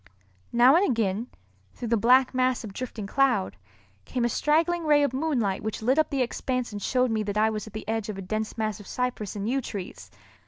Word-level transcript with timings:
Now 0.51 0.75
and 0.75 0.83
again, 0.89 1.27
through 1.75 1.89
the 1.89 1.95
black 1.95 2.33
mass 2.33 2.63
of 2.63 2.73
drifting 2.73 3.05
cloud, 3.05 3.55
came 4.03 4.25
a 4.25 4.29
straggling 4.29 4.83
ray 4.83 5.03
of 5.03 5.13
moonlight 5.13 5.61
which 5.61 5.83
lit 5.83 5.99
up 5.99 6.09
the 6.09 6.23
expanse 6.23 6.71
and 6.71 6.81
showed 6.81 7.11
me 7.11 7.21
that 7.21 7.37
I 7.37 7.51
was 7.51 7.67
at 7.67 7.73
the 7.73 7.87
edge 7.87 8.09
of 8.09 8.17
a 8.17 8.23
dense 8.23 8.57
mass 8.57 8.79
of 8.79 8.87
cypress 8.87 9.35
and 9.35 9.47
yew 9.47 9.61
trees. 9.61 10.09